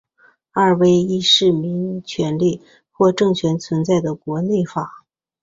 [0.51, 2.59] 二为依市民权利
[2.91, 5.05] 或政权存在的国内法。